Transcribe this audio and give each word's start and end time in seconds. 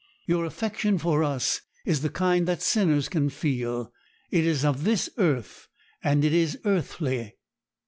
Your 0.25 0.45
affection 0.45 0.97
for 0.97 1.23
us 1.23 1.61
is 1.85 2.01
the 2.01 2.09
kind 2.09 2.47
that 2.47 2.63
sinners 2.63 3.07
can 3.07 3.29
feel; 3.29 3.93
it 4.31 4.47
is 4.47 4.65
of 4.65 4.83
this 4.83 5.11
earth, 5.19 5.67
and 6.03 6.25
is 6.25 6.57
earthly. 6.65 7.35